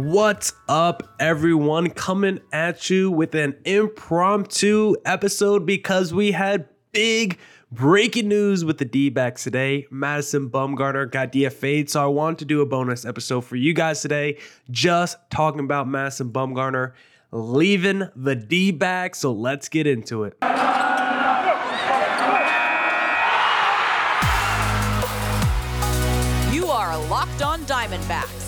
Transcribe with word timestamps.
What's 0.00 0.52
up, 0.68 1.16
everyone? 1.18 1.90
Coming 1.90 2.38
at 2.52 2.88
you 2.88 3.10
with 3.10 3.34
an 3.34 3.56
impromptu 3.64 4.94
episode 5.04 5.66
because 5.66 6.14
we 6.14 6.30
had 6.30 6.68
big 6.92 7.36
breaking 7.72 8.28
news 8.28 8.64
with 8.64 8.78
the 8.78 8.84
D 8.84 9.10
backs 9.10 9.42
today. 9.42 9.88
Madison 9.90 10.50
Bumgarner 10.50 11.10
got 11.10 11.32
DFA'd, 11.32 11.90
so 11.90 12.00
I 12.00 12.06
wanted 12.06 12.38
to 12.38 12.44
do 12.44 12.60
a 12.60 12.66
bonus 12.66 13.04
episode 13.04 13.40
for 13.40 13.56
you 13.56 13.74
guys 13.74 14.00
today, 14.00 14.38
just 14.70 15.18
talking 15.30 15.58
about 15.58 15.88
Madison 15.88 16.30
Bumgarner 16.30 16.92
leaving 17.32 18.08
the 18.14 18.36
D 18.36 18.70
backs. 18.70 19.18
So 19.18 19.32
let's 19.32 19.68
get 19.68 19.88
into 19.88 20.22
it. 20.22 20.36
You 26.54 26.66
are 26.68 26.96
Locked 27.08 27.42
On 27.42 27.60
Diamondbacks, 27.62 28.47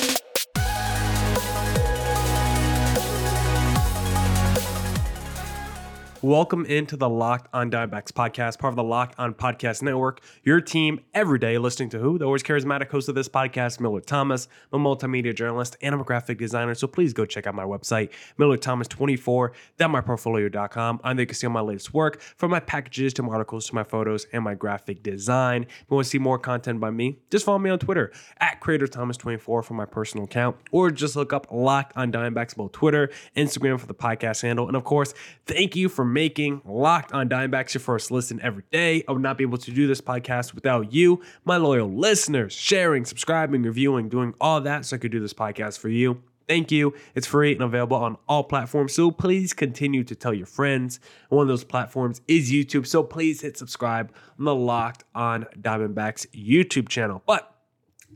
Welcome 6.23 6.67
into 6.67 6.97
the 6.97 7.09
Locked 7.09 7.47
On 7.51 7.71
Diamondbacks 7.71 8.11
podcast, 8.11 8.59
part 8.59 8.73
of 8.73 8.75
the 8.75 8.83
Locked 8.83 9.17
On 9.17 9.33
Podcast 9.33 9.81
Network. 9.81 10.21
Your 10.43 10.61
team 10.61 10.99
every 11.15 11.39
day 11.39 11.57
listening 11.57 11.89
to 11.89 11.97
who? 11.97 12.19
The 12.19 12.25
always 12.25 12.43
charismatic 12.43 12.91
host 12.91 13.09
of 13.09 13.15
this 13.15 13.27
podcast, 13.27 13.79
Millard 13.79 14.05
Thomas. 14.05 14.47
I'm 14.71 14.85
a 14.85 14.95
multimedia 14.95 15.35
journalist 15.35 15.77
and 15.81 15.95
I'm 15.95 16.01
a 16.01 16.03
graphic 16.03 16.37
designer. 16.37 16.75
So 16.75 16.85
please 16.85 17.11
go 17.11 17.25
check 17.25 17.47
out 17.47 17.55
my 17.55 17.63
website, 17.63 18.11
MillardThomas24.myportfolio.com. 18.37 21.01
On 21.03 21.15
there 21.15 21.23
you 21.23 21.27
can 21.27 21.33
see 21.33 21.47
all 21.47 21.53
my 21.53 21.61
latest 21.61 21.91
work, 21.91 22.21
from 22.21 22.51
my 22.51 22.59
packages 22.59 23.15
to 23.15 23.23
my 23.23 23.33
articles 23.33 23.65
to 23.69 23.73
my 23.73 23.83
photos 23.83 24.27
and 24.31 24.43
my 24.43 24.53
graphic 24.53 25.01
design. 25.01 25.63
If 25.63 25.85
you 25.89 25.95
want 25.95 26.05
to 26.05 26.09
see 26.11 26.19
more 26.19 26.37
content 26.37 26.79
by 26.79 26.91
me, 26.91 27.17
just 27.31 27.45
follow 27.45 27.57
me 27.57 27.71
on 27.71 27.79
Twitter 27.79 28.11
at 28.39 28.61
CreatorThomas24 28.61 29.41
for 29.41 29.73
my 29.73 29.85
personal 29.85 30.25
account, 30.25 30.57
or 30.71 30.91
just 30.91 31.15
look 31.15 31.33
up 31.33 31.47
Locked 31.49 31.97
On 31.97 32.11
Diamondbacks 32.11 32.55
both 32.55 32.73
Twitter, 32.73 33.09
Instagram 33.35 33.79
for 33.79 33.87
the 33.87 33.95
podcast 33.95 34.43
handle. 34.43 34.67
And 34.67 34.77
of 34.77 34.83
course, 34.83 35.15
thank 35.47 35.75
you 35.75 35.89
for 35.89 36.10
making 36.13 36.61
Locked 36.65 37.13
on 37.13 37.29
Diamondbacks 37.29 37.73
your 37.73 37.81
first 37.81 38.11
listen 38.11 38.39
every 38.41 38.63
day. 38.71 39.03
I 39.07 39.11
would 39.11 39.21
not 39.21 39.37
be 39.37 39.43
able 39.43 39.57
to 39.59 39.71
do 39.71 39.87
this 39.87 40.01
podcast 40.01 40.53
without 40.53 40.93
you, 40.93 41.21
my 41.45 41.57
loyal 41.57 41.91
listeners, 41.91 42.53
sharing, 42.53 43.05
subscribing, 43.05 43.63
reviewing, 43.63 44.09
doing 44.09 44.33
all 44.39 44.61
that 44.61 44.85
so 44.85 44.95
I 44.95 44.99
could 44.99 45.11
do 45.11 45.19
this 45.19 45.33
podcast 45.33 45.79
for 45.79 45.89
you. 45.89 46.21
Thank 46.47 46.71
you. 46.71 46.93
It's 47.15 47.27
free 47.27 47.53
and 47.53 47.61
available 47.61 47.97
on 47.97 48.17
all 48.27 48.43
platforms. 48.43 48.93
So 48.93 49.09
please 49.09 49.53
continue 49.53 50.03
to 50.03 50.15
tell 50.15 50.33
your 50.33 50.47
friends. 50.47 50.99
One 51.29 51.43
of 51.43 51.47
those 51.47 51.63
platforms 51.63 52.19
is 52.27 52.51
YouTube. 52.51 52.85
So 52.85 53.03
please 53.03 53.39
hit 53.39 53.57
subscribe 53.57 54.11
on 54.37 54.45
the 54.45 54.53
Locked 54.53 55.05
on 55.15 55.45
Diamondbacks 55.61 56.27
YouTube 56.35 56.89
channel. 56.89 57.23
But 57.25 57.55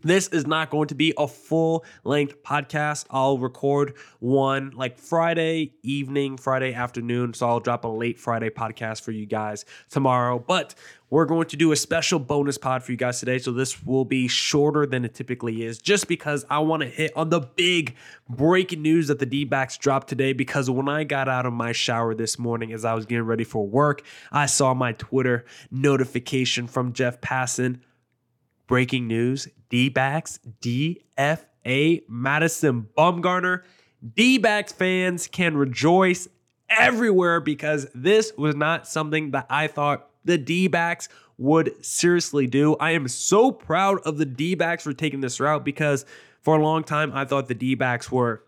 this 0.05 0.27
is 0.27 0.45
not 0.45 0.69
going 0.69 0.87
to 0.87 0.95
be 0.95 1.13
a 1.17 1.27
full 1.27 1.83
length 2.03 2.43
podcast. 2.43 3.05
I'll 3.09 3.39
record 3.39 3.95
one 4.19 4.71
like 4.75 4.99
Friday 4.99 5.73
evening, 5.81 6.37
Friday 6.37 6.73
afternoon. 6.73 7.33
So 7.33 7.47
I'll 7.49 7.59
drop 7.59 7.85
a 7.85 7.87
late 7.87 8.19
Friday 8.19 8.51
podcast 8.51 9.01
for 9.01 9.11
you 9.11 9.25
guys 9.25 9.65
tomorrow. 9.89 10.37
But 10.37 10.75
we're 11.09 11.25
going 11.25 11.47
to 11.47 11.57
do 11.57 11.71
a 11.71 11.75
special 11.75 12.19
bonus 12.19 12.57
pod 12.57 12.83
for 12.83 12.91
you 12.91 12.97
guys 12.97 13.19
today. 13.19 13.39
So 13.39 13.51
this 13.51 13.83
will 13.83 14.05
be 14.05 14.27
shorter 14.27 14.85
than 14.85 15.05
it 15.05 15.15
typically 15.15 15.63
is 15.63 15.79
just 15.79 16.07
because 16.07 16.45
I 16.49 16.59
want 16.59 16.83
to 16.83 16.87
hit 16.87 17.11
on 17.15 17.29
the 17.29 17.39
big 17.39 17.95
breaking 18.29 18.83
news 18.83 19.07
that 19.07 19.19
the 19.19 19.25
D 19.25 19.43
backs 19.43 19.77
dropped 19.77 20.07
today. 20.07 20.33
Because 20.33 20.69
when 20.69 20.87
I 20.87 21.03
got 21.03 21.27
out 21.27 21.47
of 21.47 21.53
my 21.53 21.71
shower 21.71 22.13
this 22.13 22.37
morning 22.37 22.73
as 22.73 22.85
I 22.85 22.93
was 22.93 23.07
getting 23.07 23.25
ready 23.25 23.43
for 23.43 23.65
work, 23.65 24.03
I 24.31 24.45
saw 24.45 24.75
my 24.75 24.91
Twitter 24.93 25.45
notification 25.71 26.67
from 26.67 26.93
Jeff 26.93 27.21
Passan 27.21 27.79
breaking 28.67 29.07
news 29.07 29.47
D 29.69 29.89
backs, 29.89 30.39
DFA, 30.61 32.03
Madison 32.07 32.87
Bumgarner. 32.97 33.63
D 34.15 34.37
backs 34.37 34.71
fans 34.71 35.27
can 35.27 35.57
rejoice 35.57 36.27
everywhere 36.69 37.39
because 37.39 37.87
this 37.93 38.31
was 38.37 38.55
not 38.55 38.87
something 38.87 39.31
that 39.31 39.47
I 39.49 39.67
thought 39.67 40.09
the 40.23 40.37
D 40.37 40.67
backs 40.67 41.09
would 41.37 41.85
seriously 41.85 42.47
do. 42.47 42.75
I 42.75 42.91
am 42.91 43.07
so 43.07 43.51
proud 43.51 43.99
of 43.99 44.17
the 44.17 44.25
D 44.25 44.55
backs 44.55 44.83
for 44.83 44.93
taking 44.93 45.21
this 45.21 45.39
route 45.39 45.65
because 45.65 46.05
for 46.41 46.55
a 46.55 46.61
long 46.61 46.83
time 46.83 47.11
I 47.13 47.25
thought 47.25 47.47
the 47.47 47.55
D 47.55 47.75
backs 47.75 48.11
were 48.11 48.43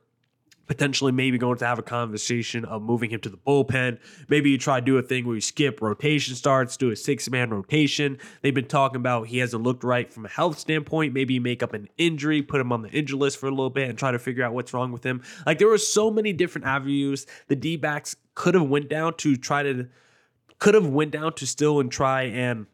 potentially 0.68 1.12
maybe 1.12 1.38
going 1.38 1.58
to 1.58 1.66
have 1.66 1.80
a 1.80 1.84
conversation 1.84 2.66
of 2.66 2.82
moving 2.82 3.10
him 3.10 3.20
to 3.22 3.30
the 3.30 3.38
bullpen. 3.38 3.98
Maybe 4.30 4.50
you 4.50 4.58
try 4.58 4.80
to 4.80 4.86
do 4.86 4.98
a 4.98 5.02
thing 5.02 5.26
where 5.26 5.36
you 5.36 5.42
skip 5.42 5.82
rotation 5.82 6.36
starts, 6.36 6.78
do 6.78 6.92
a 6.92 6.96
six 6.96 7.30
man 7.30 7.50
rotation. 7.50 8.18
They've 8.42 8.54
been 8.54 8.68
talking 8.68 8.98
about 8.98 9.28
he 9.28 9.40
hasn't 9.40 9.64
looked 9.64 9.84
right 9.84 10.12
from 10.12 10.26
a 10.26 10.30
health 10.30 10.60
standpoint. 10.60 11.14
Maybe 11.14 11.36
you 11.36 11.42
make 11.42 11.64
up 11.64 11.74
an 11.74 11.88
injury, 11.98 12.42
put 12.42 12.62
him 12.62 12.72
on 12.72 12.82
the 12.82 12.90
injury 12.90 13.18
list 13.18 13.38
for 13.38 13.48
a 13.48 13.52
little 13.52 13.70
bit 13.70 13.90
and 13.90 13.98
try 13.98 14.12
to 14.12 14.20
figure 14.20 14.44
out 14.44 14.54
what's 14.54 14.74
wrong 14.74 14.92
with 14.92 15.06
him. 15.06 15.24
Like 15.46 15.58
there 15.60 15.68
were 15.68 15.78
so 15.78 16.12
many 16.12 16.34
different 16.34 16.68
avenues 16.68 17.26
the 17.48 17.56
D 17.56 17.78
backs 17.78 18.16
could 18.36 18.54
have 18.54 18.68
went 18.70 18.90
down 18.90 19.16
to 19.16 19.36
try 19.36 19.64
to 19.64 19.88
could 20.60 20.74
have 20.74 20.88
went 20.88 21.12
down 21.12 21.34
to 21.34 21.46
still 21.48 21.80
and 21.80 21.92
try 21.92 22.24
and 22.24 22.66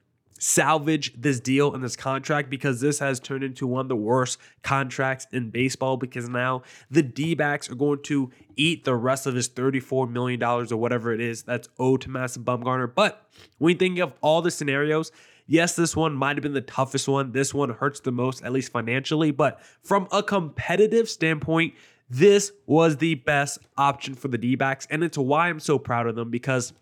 salvage 0.43 1.13
this 1.15 1.39
deal 1.39 1.73
and 1.73 1.81
this 1.81 1.95
contract 1.95 2.49
because 2.49 2.81
this 2.81 2.99
has 2.99 3.17
turned 3.17 3.45
into 3.45 3.65
one 3.65 3.79
of 3.79 3.87
the 3.87 3.95
worst 3.95 4.37
contracts 4.61 5.25
in 5.31 5.49
baseball 5.49 5.95
because 5.95 6.27
now 6.27 6.61
the 6.91 7.01
D 7.01 7.33
backs 7.33 7.69
are 7.69 7.75
going 7.75 8.03
to 8.03 8.29
eat 8.57 8.83
the 8.83 8.93
rest 8.93 9.25
of 9.25 9.35
his 9.35 9.47
$34 9.47 10.11
million 10.11 10.43
or 10.43 10.65
whatever 10.75 11.13
it 11.13 11.21
is 11.21 11.43
that's 11.43 11.69
owed 11.79 12.01
to 12.01 12.09
Madison 12.09 12.43
Bumgarner. 12.43 12.93
But 12.93 13.25
when 13.57 13.71
you 13.71 13.77
think 13.77 13.99
of 13.99 14.13
all 14.19 14.41
the 14.41 14.51
scenarios, 14.51 15.13
yes, 15.47 15.77
this 15.77 15.95
one 15.95 16.13
might 16.13 16.35
have 16.35 16.43
been 16.43 16.53
the 16.53 16.59
toughest 16.59 17.07
one. 17.07 17.31
This 17.31 17.53
one 17.53 17.69
hurts 17.69 18.01
the 18.01 18.11
most, 18.11 18.43
at 18.43 18.51
least 18.51 18.73
financially. 18.73 19.31
But 19.31 19.61
from 19.81 20.09
a 20.11 20.21
competitive 20.21 21.07
standpoint, 21.09 21.73
this 22.09 22.51
was 22.65 22.97
the 22.97 23.15
best 23.15 23.59
option 23.77 24.13
for 24.13 24.27
the 24.27 24.37
D 24.37 24.55
backs. 24.55 24.87
And 24.91 25.05
it's 25.05 25.17
why 25.17 25.47
I'm 25.47 25.61
so 25.61 25.79
proud 25.79 26.05
of 26.05 26.15
them 26.15 26.29
because 26.29 26.73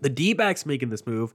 the 0.00 0.10
D 0.10 0.32
backs 0.32 0.66
making 0.66 0.90
this 0.90 1.06
move 1.06 1.32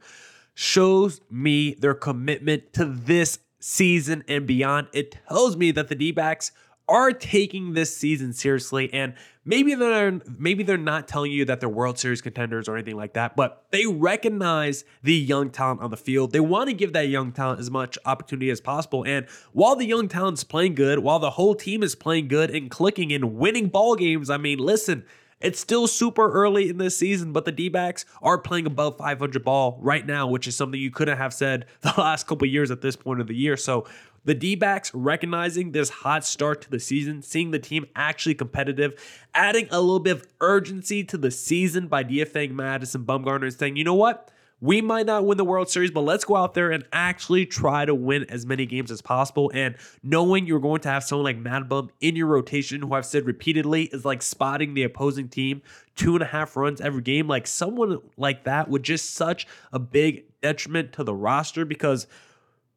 shows 0.54 1.22
me 1.30 1.74
their 1.76 1.94
commitment 1.94 2.74
to 2.74 2.86
this 2.86 3.40
season 3.60 4.24
and 4.28 4.46
beyond. 4.46 4.88
It 4.94 5.18
tells 5.28 5.56
me 5.56 5.72
that 5.72 5.88
the 5.88 5.96
D-backs 5.96 6.52
are 6.88 7.12
taking 7.12 7.74
this 7.74 7.96
season 7.96 8.34
seriously 8.34 8.94
and 8.94 9.14
maybe 9.46 9.74
they're 9.74 10.20
maybe 10.38 10.64
they're 10.64 10.78
not 10.78 11.08
telling 11.08 11.32
you 11.32 11.46
that 11.46 11.60
they're 11.60 11.70
World 11.70 11.98
Series 11.98 12.22
contenders 12.22 12.68
or 12.68 12.76
anything 12.76 12.98
like 12.98 13.14
that, 13.14 13.36
but 13.36 13.66
they 13.72 13.86
recognize 13.86 14.84
the 15.02 15.14
young 15.14 15.50
talent 15.50 15.82
on 15.82 15.92
the 15.92 15.98
field. 15.98 16.32
They 16.32 16.40
want 16.40 16.70
to 16.70 16.74
give 16.74 16.94
that 16.94 17.08
young 17.08 17.32
talent 17.32 17.60
as 17.60 17.72
much 17.72 17.98
opportunity 18.06 18.50
as 18.50 18.62
possible. 18.62 19.06
And 19.06 19.28
while 19.54 19.76
the 19.76 19.86
young 19.86 20.08
talent's 20.08 20.44
playing 20.44 20.76
good, 20.76 21.00
while 21.00 21.20
the 21.20 21.32
whole 21.32 21.56
team 21.56 21.84
is 21.84 21.96
playing 21.96 22.28
good 22.28 22.52
and 22.52 22.70
clicking 22.70 23.12
and 23.12 23.36
winning 23.36 23.70
ball 23.70 23.96
games, 23.96 24.30
I 24.30 24.38
mean, 24.38 24.60
listen, 24.60 25.06
it's 25.44 25.60
still 25.60 25.88
super 25.88 26.32
early 26.32 26.70
in 26.70 26.78
this 26.78 26.98
season, 26.98 27.34
but 27.34 27.46
the 27.46 27.52
D 27.52 27.70
backs 27.70 28.06
are 28.22 28.38
playing 28.38 28.66
above 28.66 28.98
500 28.98 29.44
ball 29.44 29.78
right 29.82 30.06
now, 30.06 30.26
which 30.26 30.48
is 30.48 30.56
something 30.56 30.80
you 30.80 30.90
couldn't 30.90 31.18
have 31.18 31.34
said 31.34 31.66
the 31.82 31.94
last 31.98 32.26
couple 32.26 32.48
years 32.48 32.72
at 32.72 32.82
this 32.82 32.96
point 32.96 33.22
of 33.22 33.28
the 33.28 33.36
year. 33.36 33.58
So 33.58 33.86
the 34.26 34.34
D 34.34 34.56
backs 34.56 34.94
recognizing 34.94 35.74
this 35.74 35.90
hot 35.90 36.24
start 36.26 36.62
to 36.62 36.72
the 36.72 36.80
season, 36.80 37.22
seeing 37.22 37.52
the 37.52 37.60
team 37.60 37.86
actually 37.96 38.36
competitive, 38.36 38.96
adding 39.34 39.68
a 39.70 39.82
little 39.82 40.00
bit 40.00 40.16
of 40.16 40.28
urgency 40.40 41.04
to 41.04 41.18
the 41.18 41.30
season 41.30 41.88
by 41.88 42.04
DFAing 42.04 42.52
Madison 42.52 43.04
Bumgarner 43.04 43.44
and 43.44 43.54
saying, 43.54 43.76
you 43.76 43.84
know 43.84 43.94
what? 43.94 44.32
We 44.64 44.80
might 44.80 45.06
not 45.06 45.26
win 45.26 45.38
the 45.38 45.44
World 45.44 45.70
Series, 45.70 45.92
but 45.92 46.06
let's 46.06 46.24
go 46.24 46.38
out 46.38 46.54
there 46.54 46.72
and 46.72 46.86
actually 46.94 47.46
try 47.46 47.84
to 47.84 47.94
win 47.94 48.24
as 48.30 48.46
many 48.46 48.66
games 48.66 48.92
as 48.92 49.02
possible. 49.02 49.52
And 49.54 49.76
knowing 50.04 50.48
you're 50.48 50.62
going 50.62 50.80
to 50.82 50.90
have 50.90 51.04
someone 51.04 51.26
like 51.26 51.38
Mad 51.38 51.68
Bum 51.68 51.90
in 52.00 52.16
your 52.16 52.28
rotation, 52.28 52.82
who 52.82 52.94
I've 52.94 53.06
said 53.06 53.26
repeatedly 53.26 53.84
is 53.84 54.06
like 54.06 54.22
spotting 54.22 54.74
the 54.74 54.84
opposing 54.84 55.28
team 55.28 55.62
two 55.98 56.14
and 56.14 56.24
a 56.24 56.28
half 56.28 56.56
runs 56.56 56.80
every 56.80 57.02
game, 57.02 57.28
like 57.28 57.46
someone 57.46 58.00
like 58.16 58.46
that 58.46 58.70
would 58.70 58.84
just 58.84 59.16
such 59.16 59.48
a 59.74 59.80
big 59.80 60.24
detriment 60.42 60.94
to 60.94 61.04
the 61.04 61.14
roster 61.14 61.66
because 61.66 62.08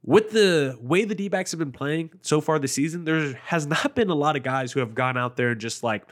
with 0.03 0.33
the 0.33 0.77
way 0.83 1.05
the 1.05 1.15
D 1.15 1.29
backs 1.29 1.53
have 1.53 1.61
been 1.61 1.71
playing 1.71 2.11
so 2.21 2.41
far 2.41 2.59
this 2.59 2.73
season, 2.73 3.05
there 3.05 3.35
has 3.45 3.65
not 3.65 3.95
been 3.95 4.11
a 4.11 4.15
lot 4.17 4.35
of 4.35 4.43
guys 4.43 4.73
who 4.73 4.81
have 4.81 4.97
gone 4.97 5.17
out 5.17 5.37
there 5.37 5.51
and 5.51 5.61
just 5.61 5.85
like 5.85 6.03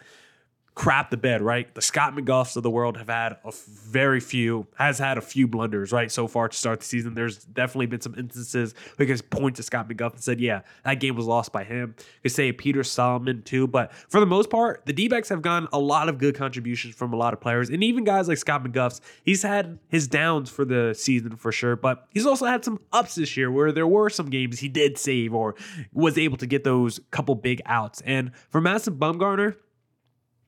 crap 0.74 1.10
the 1.10 1.16
bed, 1.16 1.40
right? 1.40 1.72
The 1.74 1.82
Scott 1.82 2.14
McGoughs 2.14 2.56
of 2.56 2.64
the 2.64 2.70
world 2.70 2.96
have 2.96 3.08
had 3.08 3.36
a 3.44 3.52
very 3.66 4.18
few, 4.18 4.66
has 4.76 4.98
had 4.98 5.18
a 5.18 5.20
few 5.20 5.46
blunders, 5.46 5.92
right, 5.92 6.10
so 6.10 6.26
far 6.26 6.48
to 6.48 6.56
start 6.56 6.80
the 6.80 6.86
season. 6.86 7.14
There's 7.14 7.44
definitely 7.44 7.86
been 7.86 8.00
some 8.00 8.14
instances 8.16 8.74
we 8.98 9.06
can 9.06 9.18
point 9.30 9.56
to 9.56 9.62
Scott 9.62 9.88
McGough 9.88 10.12
and 10.12 10.20
said, 10.20 10.40
yeah, 10.40 10.62
that 10.84 10.94
game 10.94 11.14
was 11.14 11.26
lost 11.26 11.52
by 11.52 11.62
him. 11.62 11.94
You 11.98 12.22
could 12.22 12.32
say 12.32 12.50
Peter 12.50 12.82
Solomon 12.82 13.42
too, 13.42 13.68
but 13.68 13.92
for 14.08 14.18
the 14.18 14.26
most 14.26 14.50
part, 14.50 14.84
the 14.86 14.92
D 14.92 15.08
have 15.14 15.42
gotten 15.42 15.68
a 15.72 15.78
lot 15.78 16.08
of 16.08 16.18
good 16.18 16.34
contributions 16.34 16.94
from 16.96 17.12
a 17.12 17.16
lot 17.16 17.32
of 17.32 17.40
players, 17.40 17.70
and 17.70 17.84
even 17.84 18.02
guys 18.02 18.26
like 18.26 18.38
Scott 18.38 18.64
McGoughs. 18.64 19.00
He's 19.22 19.42
had 19.42 19.78
his 19.88 20.08
downs 20.08 20.50
for 20.50 20.64
the 20.64 20.92
season 20.94 21.36
for 21.36 21.52
sure, 21.52 21.76
but 21.76 22.08
he's 22.10 22.26
also 22.26 22.46
had 22.46 22.64
some 22.64 22.80
ups 22.92 23.14
this 23.14 23.36
year 23.36 23.50
where 23.50 23.70
there 23.70 23.86
were 23.86 24.10
some 24.10 24.28
games 24.28 24.58
he 24.58 24.68
did 24.68 24.98
save 24.98 25.32
or 25.34 25.54
was 25.92 26.18
able 26.18 26.36
to 26.38 26.46
get 26.46 26.64
those 26.64 27.00
couple 27.12 27.36
big 27.36 27.62
outs. 27.66 28.00
And 28.00 28.32
for 28.50 28.60
Madison 28.60 28.96
Bumgarner, 28.96 29.56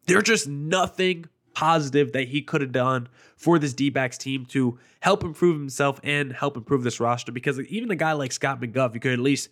they're 0.06 0.22
just 0.22 0.48
nothing 0.48 1.26
positive 1.54 2.12
that 2.12 2.28
he 2.28 2.42
could 2.42 2.60
have 2.60 2.72
done 2.72 3.08
for 3.36 3.58
this 3.58 3.72
D 3.72 3.90
backs 3.90 4.18
team 4.18 4.44
to 4.46 4.78
help 5.00 5.24
improve 5.24 5.58
himself 5.58 5.98
and 6.04 6.32
help 6.32 6.56
improve 6.56 6.82
this 6.82 7.00
roster. 7.00 7.32
Because 7.32 7.58
even 7.60 7.90
a 7.90 7.96
guy 7.96 8.12
like 8.12 8.32
Scott 8.32 8.60
McGough, 8.60 8.94
you 8.94 9.00
could 9.00 9.12
at 9.12 9.18
least, 9.18 9.48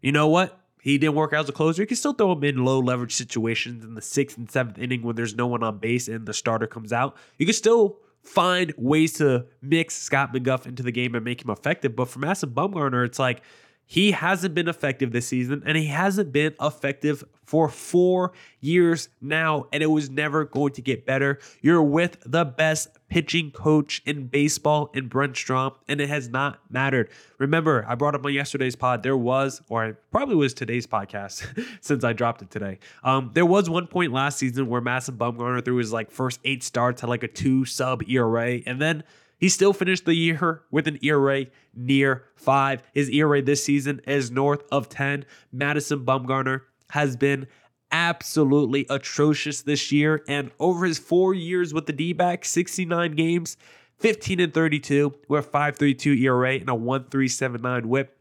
you 0.00 0.12
know 0.12 0.28
what? 0.28 0.60
He 0.80 0.96
didn't 0.98 1.16
work 1.16 1.32
out 1.32 1.44
as 1.44 1.48
a 1.48 1.52
closer. 1.52 1.82
You 1.82 1.86
can 1.86 1.96
still 1.96 2.12
throw 2.12 2.32
him 2.32 2.44
in 2.44 2.64
low 2.64 2.78
leverage 2.78 3.14
situations 3.14 3.84
in 3.84 3.94
the 3.94 4.02
sixth 4.02 4.38
and 4.38 4.50
seventh 4.50 4.78
inning 4.78 5.02
when 5.02 5.16
there's 5.16 5.34
no 5.34 5.46
one 5.48 5.62
on 5.62 5.78
base 5.78 6.06
and 6.08 6.26
the 6.26 6.32
starter 6.32 6.68
comes 6.68 6.92
out. 6.92 7.16
You 7.38 7.46
can 7.46 7.54
still 7.54 7.98
find 8.22 8.72
ways 8.76 9.14
to 9.14 9.46
mix 9.60 9.96
Scott 9.96 10.32
McGough 10.32 10.66
into 10.66 10.82
the 10.82 10.92
game 10.92 11.14
and 11.14 11.24
make 11.24 11.42
him 11.42 11.50
effective. 11.50 11.96
But 11.96 12.08
for 12.08 12.20
Madison 12.20 12.50
Bumgarner, 12.50 13.04
it's 13.04 13.18
like 13.18 13.42
he 13.90 14.10
hasn't 14.10 14.54
been 14.54 14.68
effective 14.68 15.12
this 15.12 15.26
season, 15.26 15.62
and 15.64 15.74
he 15.74 15.86
hasn't 15.86 16.30
been 16.30 16.54
effective 16.60 17.24
for 17.46 17.70
four 17.70 18.32
years 18.60 19.08
now, 19.22 19.64
and 19.72 19.82
it 19.82 19.86
was 19.86 20.10
never 20.10 20.44
going 20.44 20.74
to 20.74 20.82
get 20.82 21.06
better. 21.06 21.38
You're 21.62 21.82
with 21.82 22.18
the 22.26 22.44
best 22.44 22.90
pitching 23.08 23.50
coach 23.50 24.02
in 24.04 24.26
baseball 24.26 24.90
in 24.92 25.08
Brent 25.08 25.38
Strom, 25.38 25.72
and 25.88 26.02
it 26.02 26.10
has 26.10 26.28
not 26.28 26.60
mattered. 26.68 27.08
Remember, 27.38 27.86
I 27.88 27.94
brought 27.94 28.14
up 28.14 28.26
on 28.26 28.34
yesterday's 28.34 28.76
pod, 28.76 29.02
there 29.02 29.16
was, 29.16 29.62
or 29.70 29.96
probably 30.12 30.34
was 30.34 30.52
today's 30.52 30.86
podcast 30.86 31.46
since 31.80 32.04
I 32.04 32.12
dropped 32.12 32.42
it 32.42 32.50
today. 32.50 32.80
Um, 33.02 33.30
there 33.32 33.46
was 33.46 33.70
one 33.70 33.86
point 33.86 34.12
last 34.12 34.36
season 34.36 34.68
where 34.68 34.82
Madison 34.82 35.16
Bumgarner 35.16 35.64
threw 35.64 35.76
his 35.76 35.94
like 35.94 36.10
first 36.10 36.40
eight 36.44 36.62
starts 36.62 37.00
had 37.00 37.08
like 37.08 37.22
a 37.22 37.28
two 37.28 37.64
sub 37.64 38.02
ERA, 38.06 38.60
and 38.66 38.82
then 38.82 39.02
he 39.38 39.48
still 39.48 39.72
finished 39.72 40.04
the 40.04 40.14
year 40.14 40.62
with 40.70 40.88
an 40.88 40.98
ERA 41.02 41.46
near 41.74 42.24
five. 42.36 42.82
His 42.92 43.08
ERA 43.10 43.40
this 43.40 43.64
season 43.64 44.00
is 44.06 44.30
north 44.30 44.62
of 44.70 44.88
10. 44.88 45.24
Madison 45.52 46.04
Bumgarner 46.04 46.62
has 46.90 47.16
been 47.16 47.46
absolutely 47.90 48.86
atrocious 48.90 49.62
this 49.62 49.92
year. 49.92 50.22
And 50.28 50.50
over 50.58 50.84
his 50.84 50.98
four 50.98 51.34
years 51.34 51.72
with 51.72 51.86
the 51.86 51.92
D 51.92 52.12
back, 52.12 52.44
69 52.44 53.12
games, 53.12 53.56
15 53.98 54.40
and 54.40 54.52
32, 54.52 55.14
with 55.28 55.46
a 55.46 55.48
5.32 55.48 56.20
ERA 56.22 56.54
and 56.54 56.68
a 56.68 56.72
1.379 56.72 57.86
whip. 57.86 58.16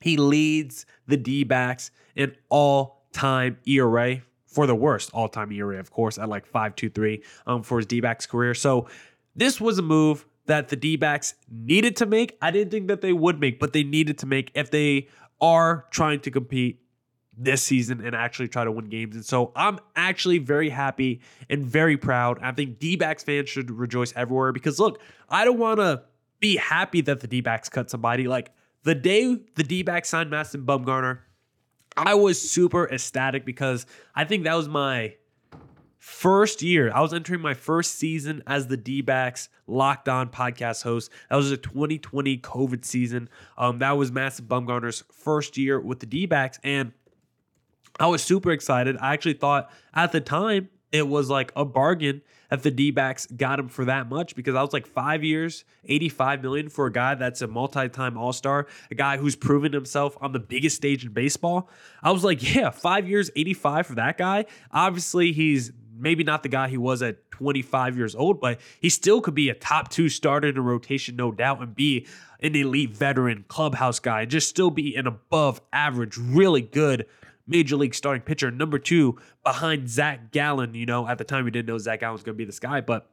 He 0.00 0.16
leads 0.16 0.86
the 1.06 1.16
D 1.16 1.44
backs 1.44 1.90
in 2.14 2.34
all 2.48 3.04
time 3.12 3.58
ERA 3.66 4.22
for 4.46 4.66
the 4.66 4.74
worst 4.74 5.10
all 5.12 5.28
time 5.28 5.52
ERA, 5.52 5.78
of 5.78 5.90
course, 5.90 6.18
at 6.18 6.28
like 6.28 6.50
5.23 6.50 7.22
um, 7.46 7.62
for 7.62 7.78
his 7.78 7.86
D 7.86 8.00
backs 8.00 8.26
career. 8.26 8.54
So 8.54 8.88
this 9.36 9.60
was 9.60 9.78
a 9.78 9.82
move 9.82 10.26
that 10.48 10.68
the 10.68 10.76
D 10.76 11.00
needed 11.50 11.96
to 11.96 12.06
make. 12.06 12.36
I 12.42 12.50
didn't 12.50 12.70
think 12.70 12.88
that 12.88 13.00
they 13.00 13.12
would 13.12 13.38
make, 13.38 13.60
but 13.60 13.72
they 13.72 13.84
needed 13.84 14.18
to 14.18 14.26
make 14.26 14.50
if 14.54 14.70
they 14.70 15.08
are 15.40 15.86
trying 15.90 16.20
to 16.20 16.30
compete 16.30 16.82
this 17.36 17.62
season 17.62 18.04
and 18.04 18.16
actually 18.16 18.48
try 18.48 18.64
to 18.64 18.72
win 18.72 18.86
games. 18.86 19.14
And 19.14 19.24
so 19.24 19.52
I'm 19.54 19.78
actually 19.94 20.38
very 20.38 20.70
happy 20.70 21.20
and 21.48 21.64
very 21.64 21.96
proud. 21.96 22.38
I 22.42 22.50
think 22.52 22.78
D 22.80 22.96
fans 22.98 23.48
should 23.48 23.70
rejoice 23.70 24.12
everywhere 24.16 24.52
because 24.52 24.80
look, 24.80 25.00
I 25.28 25.44
don't 25.44 25.58
want 25.58 25.78
to 25.78 26.02
be 26.40 26.56
happy 26.56 27.02
that 27.02 27.20
the 27.20 27.28
D 27.28 27.42
cut 27.42 27.90
somebody. 27.90 28.26
Like 28.26 28.50
the 28.82 28.94
day 28.94 29.36
the 29.54 29.62
D 29.62 29.84
signed 30.02 30.30
Madison 30.30 30.66
Bumgarner, 30.66 31.20
I 31.96 32.14
was 32.14 32.40
super 32.40 32.88
ecstatic 32.88 33.44
because 33.44 33.86
I 34.14 34.24
think 34.24 34.44
that 34.44 34.54
was 34.54 34.68
my 34.68 35.14
first 35.98 36.62
year. 36.62 36.90
I 36.94 37.00
was 37.00 37.12
entering 37.12 37.40
my 37.40 37.54
first 37.54 37.96
season 37.96 38.42
as 38.46 38.66
the 38.66 38.76
D 38.76 39.00
backs 39.00 39.48
locked 39.66 40.08
on 40.08 40.30
podcast 40.30 40.82
host. 40.82 41.10
That 41.28 41.36
was 41.36 41.50
a 41.50 41.56
2020 41.56 42.38
COVID 42.38 42.84
season. 42.84 43.28
Um, 43.56 43.78
that 43.80 43.92
was 43.92 44.12
Madison 44.12 44.46
Bumgarner's 44.46 45.04
first 45.12 45.56
year 45.56 45.80
with 45.80 46.00
the 46.00 46.06
D 46.06 46.26
backs. 46.26 46.58
And 46.62 46.92
I 48.00 48.06
was 48.06 48.22
super 48.22 48.52
excited. 48.52 48.96
I 49.00 49.12
actually 49.12 49.34
thought 49.34 49.70
at 49.92 50.12
the 50.12 50.20
time 50.20 50.68
it 50.92 51.06
was 51.06 51.28
like 51.28 51.52
a 51.54 51.64
bargain 51.64 52.22
that 52.48 52.62
the 52.62 52.70
D-backs 52.70 53.26
got 53.26 53.58
him 53.58 53.68
for 53.68 53.84
that 53.84 54.08
much 54.08 54.34
because 54.34 54.54
I 54.54 54.62
was 54.62 54.72
like 54.72 54.86
five 54.86 55.22
years, 55.22 55.64
85 55.84 56.42
million 56.42 56.68
for 56.70 56.86
a 56.86 56.92
guy 56.92 57.14
that's 57.14 57.42
a 57.42 57.46
multi-time 57.46 58.16
all-star, 58.16 58.66
a 58.90 58.94
guy 58.94 59.18
who's 59.18 59.36
proven 59.36 59.72
himself 59.72 60.16
on 60.20 60.32
the 60.32 60.38
biggest 60.38 60.76
stage 60.76 61.04
in 61.04 61.12
baseball. 61.12 61.68
I 62.02 62.10
was 62.10 62.24
like, 62.24 62.54
yeah, 62.54 62.70
five 62.70 63.06
years, 63.06 63.30
85 63.36 63.86
for 63.86 63.94
that 63.96 64.16
guy. 64.16 64.46
Obviously, 64.72 65.32
he's 65.32 65.72
maybe 65.98 66.24
not 66.24 66.42
the 66.42 66.48
guy 66.48 66.68
he 66.68 66.76
was 66.76 67.02
at 67.02 67.30
25 67.32 67.96
years 67.96 68.14
old, 68.14 68.40
but 68.40 68.60
he 68.80 68.88
still 68.88 69.20
could 69.20 69.34
be 69.34 69.48
a 69.48 69.54
top 69.54 69.90
two 69.90 70.08
starter 70.08 70.48
in 70.48 70.56
a 70.56 70.62
rotation, 70.62 71.16
no 71.16 71.32
doubt, 71.32 71.60
and 71.60 71.74
be 71.74 72.06
an 72.40 72.54
elite 72.54 72.90
veteran 72.90 73.44
clubhouse 73.48 73.98
guy, 73.98 74.22
and 74.22 74.30
just 74.30 74.48
still 74.48 74.70
be 74.70 74.94
an 74.94 75.06
above 75.06 75.60
average, 75.72 76.16
really 76.16 76.62
good 76.62 77.06
major 77.46 77.76
league 77.76 77.94
starting 77.94 78.22
pitcher. 78.22 78.50
Number 78.50 78.78
two 78.78 79.18
behind 79.42 79.88
Zach 79.88 80.30
Gallen. 80.30 80.74
You 80.74 80.86
know, 80.86 81.08
at 81.08 81.18
the 81.18 81.24
time 81.24 81.44
we 81.44 81.50
didn't 81.50 81.66
know 81.66 81.78
Zach 81.78 82.00
Gallen 82.00 82.12
was 82.12 82.22
going 82.22 82.34
to 82.34 82.38
be 82.38 82.44
this 82.44 82.60
guy, 82.60 82.80
but 82.80 83.10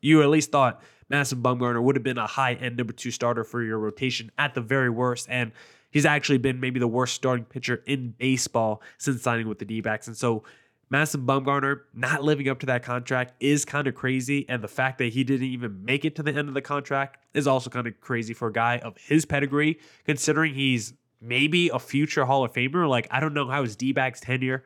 you 0.00 0.22
at 0.22 0.28
least 0.28 0.50
thought 0.50 0.82
Madison 1.08 1.42
Bumgarner 1.42 1.82
would 1.82 1.96
have 1.96 2.02
been 2.02 2.18
a 2.18 2.26
high 2.26 2.54
end 2.54 2.76
number 2.76 2.92
two 2.92 3.10
starter 3.10 3.44
for 3.44 3.62
your 3.62 3.78
rotation 3.78 4.30
at 4.38 4.54
the 4.54 4.60
very 4.60 4.88
worst. 4.88 5.26
And 5.28 5.52
he's 5.90 6.06
actually 6.06 6.38
been 6.38 6.60
maybe 6.60 6.80
the 6.80 6.88
worst 6.88 7.14
starting 7.14 7.44
pitcher 7.44 7.82
in 7.86 8.14
baseball 8.16 8.80
since 8.98 9.22
signing 9.22 9.48
with 9.48 9.58
the 9.58 9.64
D 9.64 9.80
backs. 9.80 10.06
And 10.06 10.16
so 10.16 10.44
Madison 10.90 11.24
Bumgarner 11.24 11.82
not 11.94 12.24
living 12.24 12.48
up 12.48 12.58
to 12.60 12.66
that 12.66 12.82
contract 12.82 13.32
is 13.40 13.64
kind 13.64 13.86
of 13.86 13.94
crazy. 13.94 14.44
And 14.48 14.62
the 14.62 14.68
fact 14.68 14.98
that 14.98 15.12
he 15.12 15.22
didn't 15.22 15.46
even 15.46 15.84
make 15.84 16.04
it 16.04 16.16
to 16.16 16.22
the 16.22 16.32
end 16.32 16.48
of 16.48 16.54
the 16.54 16.62
contract 16.62 17.18
is 17.32 17.46
also 17.46 17.70
kind 17.70 17.86
of 17.86 18.00
crazy 18.00 18.34
for 18.34 18.48
a 18.48 18.52
guy 18.52 18.78
of 18.78 18.96
his 18.96 19.24
pedigree, 19.24 19.78
considering 20.04 20.54
he's 20.54 20.94
maybe 21.20 21.68
a 21.68 21.78
future 21.78 22.24
Hall 22.24 22.44
of 22.44 22.52
Famer. 22.52 22.88
Like, 22.88 23.06
I 23.10 23.20
don't 23.20 23.34
know 23.34 23.48
how 23.48 23.62
his 23.62 23.76
D 23.76 23.92
backs 23.92 24.20
tenure 24.20 24.64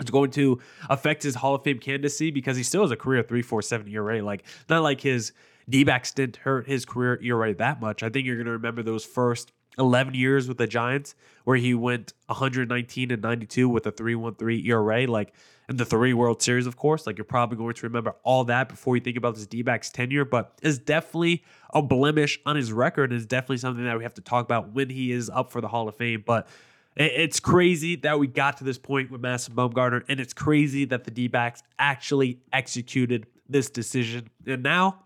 is 0.00 0.10
going 0.10 0.32
to 0.32 0.58
affect 0.88 1.22
his 1.22 1.36
Hall 1.36 1.54
of 1.54 1.62
Fame 1.62 1.78
candidacy 1.78 2.32
because 2.32 2.56
he 2.56 2.62
still 2.64 2.82
has 2.82 2.90
a 2.90 2.96
career 2.96 3.22
347 3.22 3.88
ERA. 3.88 4.22
Like, 4.22 4.44
not 4.68 4.82
like 4.82 5.00
his 5.00 5.32
D 5.68 5.84
back 5.84 6.06
stint 6.06 6.36
hurt 6.38 6.66
his 6.66 6.84
career 6.84 7.20
ERA 7.22 7.54
that 7.54 7.80
much. 7.80 8.02
I 8.02 8.08
think 8.08 8.26
you're 8.26 8.36
going 8.36 8.46
to 8.46 8.52
remember 8.52 8.82
those 8.82 9.04
first 9.04 9.52
11 9.80 10.14
years 10.14 10.46
with 10.46 10.58
the 10.58 10.68
Giants 10.68 11.16
where 11.44 11.56
he 11.56 11.74
went 11.74 12.12
119 12.26 13.10
and 13.10 13.22
92 13.22 13.68
with 13.68 13.86
a 13.86 13.90
313 13.90 14.64
ERA. 14.66 15.06
Like, 15.06 15.32
in 15.70 15.76
the 15.76 15.84
three 15.84 16.12
World 16.12 16.42
Series, 16.42 16.66
of 16.66 16.76
course. 16.76 17.06
Like 17.06 17.16
you're 17.16 17.24
probably 17.24 17.56
going 17.56 17.72
to 17.72 17.86
remember 17.86 18.16
all 18.24 18.42
that 18.44 18.68
before 18.68 18.96
you 18.96 19.00
think 19.00 19.16
about 19.16 19.36
this 19.36 19.46
D-backs 19.46 19.88
tenure, 19.88 20.24
but 20.24 20.58
it's 20.62 20.78
definitely 20.78 21.44
a 21.72 21.80
blemish 21.80 22.40
on 22.44 22.56
his 22.56 22.72
record. 22.72 23.12
It's 23.12 23.24
definitely 23.24 23.58
something 23.58 23.84
that 23.84 23.96
we 23.96 24.02
have 24.02 24.14
to 24.14 24.20
talk 24.20 24.44
about 24.44 24.72
when 24.72 24.90
he 24.90 25.12
is 25.12 25.30
up 25.30 25.52
for 25.52 25.60
the 25.60 25.68
Hall 25.68 25.88
of 25.88 25.96
Fame. 25.96 26.24
But 26.26 26.48
it's 26.96 27.38
crazy 27.38 27.94
that 27.96 28.18
we 28.18 28.26
got 28.26 28.56
to 28.56 28.64
this 28.64 28.78
point 28.78 29.12
with 29.12 29.20
Madison 29.20 29.54
Bumgarner, 29.54 30.02
and 30.08 30.18
it's 30.18 30.34
crazy 30.34 30.84
that 30.86 31.04
the 31.04 31.12
D-backs 31.12 31.62
actually 31.78 32.40
executed 32.52 33.28
this 33.48 33.70
decision. 33.70 34.28
And 34.44 34.64
now 34.64 35.04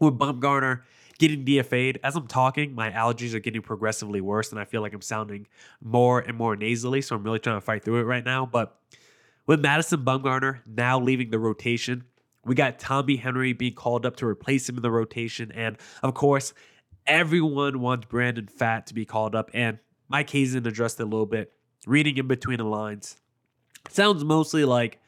with 0.00 0.18
Bumgarner 0.18 0.82
getting 1.18 1.44
DFA'd, 1.44 1.98
as 2.02 2.16
I'm 2.16 2.26
talking, 2.26 2.74
my 2.74 2.90
allergies 2.90 3.34
are 3.34 3.40
getting 3.40 3.62
progressively 3.62 4.20
worse, 4.20 4.50
and 4.50 4.60
I 4.60 4.64
feel 4.64 4.80
like 4.80 4.92
I'm 4.92 5.00
sounding 5.00 5.46
more 5.80 6.20
and 6.20 6.36
more 6.36 6.56
nasally. 6.56 7.02
So 7.02 7.16
I'm 7.16 7.22
really 7.22 7.38
trying 7.38 7.56
to 7.56 7.60
fight 7.60 7.84
through 7.84 8.00
it 8.00 8.04
right 8.04 8.24
now. 8.24 8.46
But 8.46 8.78
with 9.46 9.60
Madison 9.60 10.04
Bumgarner 10.04 10.60
now 10.66 10.98
leaving 10.98 11.30
the 11.30 11.38
rotation, 11.38 12.04
we 12.44 12.54
got 12.54 12.78
Tommy 12.78 13.16
Henry 13.16 13.52
being 13.52 13.74
called 13.74 14.04
up 14.04 14.16
to 14.16 14.26
replace 14.26 14.68
him 14.68 14.76
in 14.76 14.82
the 14.82 14.90
rotation. 14.90 15.52
And 15.52 15.78
of 16.02 16.14
course, 16.14 16.52
everyone 17.06 17.80
wants 17.80 18.06
Brandon 18.06 18.46
Pfaadt 18.46 18.86
to 18.86 18.94
be 18.94 19.04
called 19.04 19.34
up. 19.34 19.50
And 19.54 19.78
Mike 20.08 20.30
Hazen 20.30 20.66
addressed 20.66 21.00
it 21.00 21.04
a 21.04 21.06
little 21.06 21.26
bit, 21.26 21.52
reading 21.86 22.16
in 22.18 22.26
between 22.26 22.58
the 22.58 22.64
lines. 22.64 23.16
Sounds 23.88 24.24
mostly 24.24 24.64
like 24.64 25.00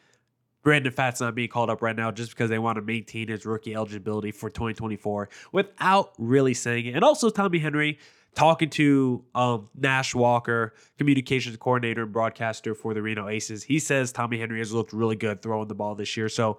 Brandon 0.66 0.92
Pfaadt's 0.92 1.20
not 1.20 1.36
being 1.36 1.48
called 1.48 1.70
up 1.70 1.80
right 1.80 1.94
now 1.94 2.10
just 2.10 2.30
because 2.30 2.50
they 2.50 2.58
want 2.58 2.74
to 2.74 2.82
maintain 2.82 3.28
his 3.28 3.46
rookie 3.46 3.76
eligibility 3.76 4.32
for 4.32 4.50
2024 4.50 5.28
without 5.52 6.10
really 6.18 6.54
saying 6.54 6.86
it. 6.86 6.96
And 6.96 7.04
also, 7.04 7.30
Tommy 7.30 7.60
Henry 7.60 8.00
talking 8.34 8.68
to 8.70 9.24
um, 9.36 9.68
Nash 9.76 10.12
Walker, 10.12 10.74
communications 10.98 11.56
coordinator 11.56 12.02
and 12.02 12.12
broadcaster 12.12 12.74
for 12.74 12.94
the 12.94 13.00
Reno 13.00 13.28
Aces. 13.28 13.62
He 13.62 13.78
says 13.78 14.10
Tommy 14.10 14.40
Henry 14.40 14.58
has 14.58 14.72
looked 14.72 14.92
really 14.92 15.14
good 15.14 15.40
throwing 15.40 15.68
the 15.68 15.76
ball 15.76 15.94
this 15.94 16.16
year. 16.16 16.28
So 16.28 16.58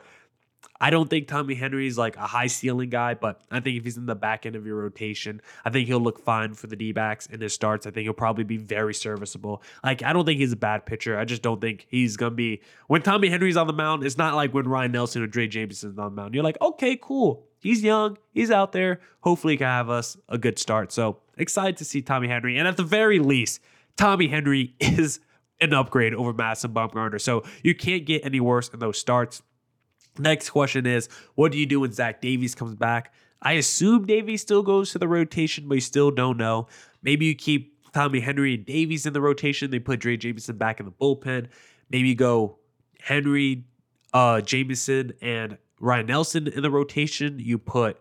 I 0.80 0.90
don't 0.90 1.10
think 1.10 1.28
Tommy 1.28 1.56
Henry 1.56 1.88
is 1.88 1.98
like 1.98 2.16
a 2.18 2.28
high 2.28 2.48
ceiling 2.48 2.90
guy, 2.90 3.16
but 3.16 3.42
I 3.50 3.60
think 3.60 3.78
if 3.78 3.84
he's 3.84 3.98
in 3.98 4.06
the 4.06 4.16
back 4.16 4.46
end 4.46 4.56
of 4.56 4.66
your 4.66 4.76
rotation, 4.76 5.42
I 5.66 5.70
think 5.70 5.88
he'll 5.88 6.00
look 6.00 6.20
fine 6.20 6.54
for 6.54 6.68
the 6.68 6.76
D 6.76 6.92
backs 6.92 7.26
in 7.26 7.42
his 7.42 7.54
starts. 7.54 7.88
I 7.88 7.92
think 7.92 8.04
he'll 8.04 8.14
probably 8.14 8.44
be 8.44 8.58
very 8.58 8.94
serviceable. 8.94 9.64
Like, 9.84 10.04
I 10.04 10.14
don't 10.14 10.26
think 10.26 10.40
he's 10.40 10.52
a 10.52 10.58
bad 10.58 10.86
pitcher. 10.86 11.18
I 11.18 11.26
just 11.26 11.42
don't 11.42 11.60
think 11.60 11.88
he's 11.90 12.16
going 12.16 12.34
to 12.34 12.36
be. 12.36 12.62
When 12.88 13.02
Tommy 13.02 13.30
Henry's 13.30 13.58
on 13.58 13.68
the 13.68 13.74
mound, 13.74 14.04
it's 14.04 14.18
not 14.18 14.36
like 14.36 14.54
when 14.54 14.68
Ryne 14.68 14.92
Nelson 14.92 15.24
or 15.24 15.28
Drey 15.28 15.50
Jameson's 15.50 15.98
on 15.98 16.16
the 16.16 16.22
mound. 16.22 16.36
You're 16.36 16.44
like, 16.44 16.62
okay, 16.62 16.98
cool. 17.02 17.48
He's 17.60 17.84
young. 17.84 18.18
He's 18.32 18.52
out 18.52 18.72
there. 18.72 19.00
Hopefully, 19.22 19.54
he 19.54 19.58
can 19.58 19.68
have 19.68 19.90
us 19.90 20.16
a 20.30 20.38
good 20.38 20.60
start. 20.60 20.92
So 20.92 21.18
excited 21.38 21.78
to 21.78 21.86
see 21.86 22.04
Tommy 22.04 22.28
Henry. 22.28 22.58
And 22.58 22.68
at 22.68 22.78
the 22.78 22.84
very 22.84 23.18
least, 23.20 23.62
Tommy 23.96 24.28
Henry 24.28 24.76
is 24.80 25.20
an 25.60 25.74
upgrade 25.74 26.14
over 26.14 26.34
Madison 26.34 26.72
Bumgarner. 26.72 27.20
So 27.20 27.44
you 27.64 27.74
can't 27.74 28.06
get 28.06 28.24
any 28.24 28.40
worse 28.40 28.70
in 28.70 28.80
those 28.80 29.00
starts. 29.00 29.42
Next 30.20 30.50
question 30.50 30.86
is 30.86 31.10
what 31.36 31.52
do 31.52 31.58
you 31.58 31.66
do 31.66 31.82
when 31.82 31.92
Zach 31.92 32.22
Davies 32.22 32.56
comes 32.56 32.76
back? 32.76 33.14
I 33.42 33.54
assume 33.54 34.06
Davies 34.06 34.42
still 34.42 34.64
goes 34.64 34.92
to 34.92 35.00
the 35.00 35.08
rotation, 35.08 35.68
but 35.68 35.76
you 35.76 35.82
still 35.82 36.12
don't 36.12 36.38
know. 36.38 36.68
Maybe 37.04 37.26
you 37.26 37.36
keep 37.36 37.78
Tommy 37.94 38.20
Henry 38.20 38.56
and 38.56 38.66
Davies 38.66 39.06
in 39.06 39.14
the 39.14 39.22
rotation. 39.22 39.72
They 39.72 39.80
put 39.80 40.00
Drey 40.00 40.20
Jameson 40.20 40.58
back 40.58 40.80
in 40.80 40.86
the 40.86 40.92
bullpen. 40.92 41.48
Maybe 41.90 42.10
you 42.10 42.16
go 42.16 42.58
Henry, 43.02 43.66
uh, 44.14 44.42
Jameson, 44.42 45.14
and 45.22 45.58
Ryne 45.80 46.08
Nelson 46.08 46.48
in 46.48 46.64
the 46.64 46.72
rotation. 46.72 47.40
You 47.40 47.58
put 47.58 47.98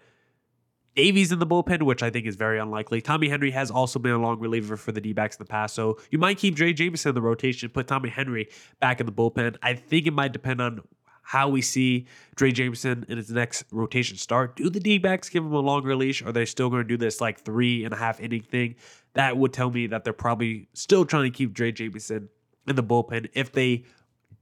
Davies 0.94 1.30
in 1.30 1.38
the 1.38 1.46
bullpen, 1.46 1.82
which 1.82 2.02
I 2.02 2.08
think 2.08 2.26
is 2.26 2.36
very 2.36 2.58
unlikely. 2.58 3.02
Tommy 3.02 3.28
Henry 3.28 3.50
has 3.50 3.70
also 3.70 3.98
been 3.98 4.12
a 4.12 4.18
long 4.18 4.40
reliever 4.40 4.78
for 4.78 4.92
the 4.92 5.00
D 5.00 5.12
backs 5.12 5.36
in 5.36 5.44
the 5.44 5.48
past. 5.48 5.74
So 5.74 5.98
you 6.10 6.18
might 6.18 6.38
keep 6.38 6.56
Drey 6.56 6.74
Jameson 6.74 7.10
in 7.10 7.14
the 7.14 7.22
rotation, 7.22 7.68
put 7.68 7.86
Tommy 7.86 8.08
Henry 8.08 8.48
back 8.80 9.00
in 9.00 9.06
the 9.06 9.12
bullpen. 9.12 9.56
I 9.62 9.74
think 9.74 10.06
it 10.06 10.12
might 10.12 10.32
depend 10.32 10.62
on 10.62 10.80
how 11.26 11.48
we 11.48 11.60
see 11.60 12.06
Drey 12.36 12.52
Jameson 12.52 13.04
in 13.08 13.16
his 13.16 13.30
next 13.30 13.64
rotation 13.72 14.16
start. 14.16 14.54
Do 14.56 14.70
the 14.70 14.80
D 14.80 14.98
backs 14.98 15.28
give 15.28 15.44
him 15.44 15.52
a 15.52 15.60
longer 15.60 15.96
leash? 15.96 16.22
Are 16.22 16.32
they 16.32 16.44
still 16.44 16.70
going 16.70 16.82
to 16.82 16.88
do 16.88 16.96
this 16.96 17.20
like 17.20 17.40
three 17.40 17.84
and 17.84 17.92
a 17.92 17.96
half 17.96 18.20
inning 18.20 18.42
thing? 18.42 18.76
That 19.14 19.36
would 19.36 19.52
tell 19.52 19.70
me 19.70 19.88
that 19.88 20.04
they're 20.04 20.12
probably 20.12 20.68
still 20.72 21.04
trying 21.04 21.24
to 21.24 21.36
keep 21.36 21.52
Drey 21.52 21.74
Jameson 21.74 22.28
in 22.68 22.76
the 22.76 22.82
bullpen 22.82 23.28
if 23.34 23.52
they 23.52 23.84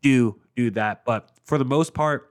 do 0.02 0.38
do 0.56 0.70
that. 0.72 1.04
But 1.04 1.30
for 1.44 1.56
the 1.56 1.64
most 1.64 1.94
part, 1.94 2.30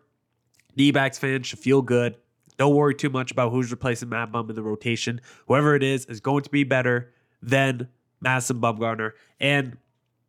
D 0.77 0.91
backs 0.91 1.17
fans 1.17 1.47
should 1.47 1.59
feel 1.59 1.81
good 1.81 2.17
don't 2.57 2.75
worry 2.75 2.95
too 2.95 3.09
much 3.09 3.31
about 3.31 3.51
who's 3.51 3.71
replacing 3.71 4.09
Mad 4.09 4.31
Bum 4.31 4.49
in 4.49 4.55
the 4.55 4.63
rotation. 4.63 5.21
Whoever 5.47 5.75
it 5.75 5.83
is 5.83 6.05
is 6.05 6.19
going 6.19 6.43
to 6.43 6.49
be 6.49 6.63
better 6.63 7.11
than 7.41 7.87
Madison 8.21 8.61
Bumgarner. 8.61 9.13
And 9.39 9.77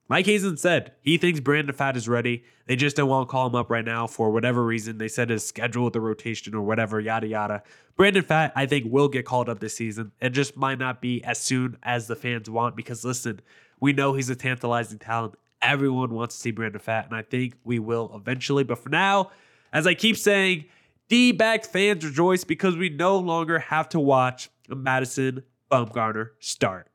Mike 0.08 0.26
Hazen 0.26 0.58
said 0.58 0.92
he 1.00 1.16
thinks 1.16 1.40
Brandon 1.40 1.75
Pfaadt 1.75 1.96
is 1.96 2.08
ready. 2.08 2.44
They 2.66 2.76
just 2.76 2.96
don't 2.96 3.08
want 3.08 3.26
to 3.26 3.30
call 3.30 3.46
him 3.46 3.54
up 3.54 3.70
right 3.70 3.84
now 3.84 4.06
for 4.06 4.30
whatever 4.30 4.64
reason. 4.64 4.99
They 4.99 5.08
said 5.08 5.30
his 5.30 5.46
schedule 5.46 5.84
with 5.84 5.94
the 5.94 6.00
rotation 6.00 6.54
or 6.54 6.62
whatever, 6.62 7.00
yada 7.00 7.26
yada. 7.26 7.62
Brandon 7.96 8.23
Pfaadt, 8.23 8.52
I 8.54 8.66
think, 8.66 8.92
will 8.92 9.08
get 9.08 9.25
called 9.25 9.49
up 9.49 9.61
this 9.61 9.76
season. 9.76 10.12
It 10.20 10.30
just 10.30 10.56
might 10.56 10.78
not 10.78 11.00
be 11.00 11.25
as 11.25 11.38
soon 11.38 11.78
as 11.82 12.06
the 12.06 12.16
fans 12.16 12.50
want 12.50 12.76
because 12.76 13.04
listen, 13.04 13.40
we 13.80 13.92
know 13.92 14.12
he's 14.12 14.28
a 14.28 14.37
tantalizing 14.37 14.99
talent. 14.99 15.34
Everyone 15.62 16.12
wants 16.12 16.34
to 16.34 16.40
see 16.40 16.50
Brandon 16.50 16.80
Pfaadt, 16.80 17.06
and 17.06 17.14
I 17.14 17.23
think 17.23 17.54
we 17.64 17.78
will 17.78 18.12
eventually. 18.14 18.64
But 18.64 18.78
for 18.78 18.90
now, 18.90 19.30
as 19.73 19.87
I 19.87 19.94
keep 19.94 20.18
saying, 20.18 20.66
D 21.08 21.32
back 21.32 21.64
fans 21.64 22.04
rejoice 22.04 22.44
because 22.44 22.76
we 22.76 22.90
no 22.90 23.16
longer 23.16 23.58
have 23.58 23.88
to 23.90 24.00
watch 24.00 24.50
Madison 24.68 25.44
Bumgarner 25.70 26.30
start. 26.40 26.88